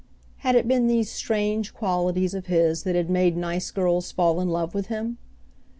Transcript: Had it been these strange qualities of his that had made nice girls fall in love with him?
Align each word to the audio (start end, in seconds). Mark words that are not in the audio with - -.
Had 0.37 0.55
it 0.55 0.67
been 0.67 0.87
these 0.87 1.11
strange 1.11 1.75
qualities 1.75 2.33
of 2.33 2.47
his 2.47 2.81
that 2.85 2.95
had 2.95 3.07
made 3.07 3.37
nice 3.37 3.69
girls 3.69 4.11
fall 4.11 4.41
in 4.41 4.49
love 4.49 4.73
with 4.73 4.87
him? 4.87 5.19